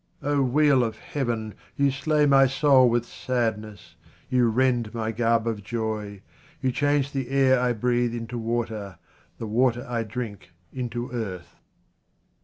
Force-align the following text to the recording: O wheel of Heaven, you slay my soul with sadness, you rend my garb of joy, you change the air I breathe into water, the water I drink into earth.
O 0.23 0.41
wheel 0.41 0.83
of 0.83 0.97
Heaven, 0.97 1.53
you 1.75 1.91
slay 1.91 2.25
my 2.25 2.47
soul 2.47 2.89
with 2.89 3.05
sadness, 3.05 3.97
you 4.29 4.49
rend 4.49 4.95
my 4.95 5.11
garb 5.11 5.45
of 5.45 5.61
joy, 5.63 6.23
you 6.59 6.71
change 6.71 7.11
the 7.11 7.29
air 7.29 7.59
I 7.59 7.73
breathe 7.73 8.15
into 8.15 8.39
water, 8.39 8.97
the 9.37 9.45
water 9.45 9.85
I 9.87 10.01
drink 10.01 10.53
into 10.73 11.11
earth. 11.11 11.53